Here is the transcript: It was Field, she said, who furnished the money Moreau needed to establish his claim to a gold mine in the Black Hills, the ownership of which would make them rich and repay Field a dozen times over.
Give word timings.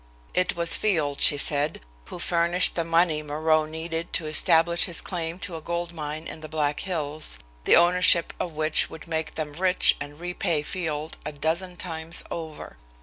It 0.33 0.55
was 0.55 0.75
Field, 0.75 1.21
she 1.21 1.37
said, 1.37 1.79
who 2.05 2.17
furnished 2.17 2.73
the 2.73 2.83
money 2.83 3.21
Moreau 3.21 3.67
needed 3.67 4.11
to 4.13 4.25
establish 4.25 4.85
his 4.85 4.99
claim 4.99 5.37
to 5.41 5.55
a 5.55 5.61
gold 5.61 5.93
mine 5.93 6.25
in 6.25 6.41
the 6.41 6.49
Black 6.49 6.79
Hills, 6.79 7.37
the 7.65 7.75
ownership 7.75 8.33
of 8.39 8.53
which 8.53 8.89
would 8.89 9.07
make 9.07 9.35
them 9.35 9.53
rich 9.53 9.95
and 10.01 10.19
repay 10.19 10.63
Field 10.63 11.17
a 11.23 11.31
dozen 11.31 11.77
times 11.77 12.23
over. 12.31 12.77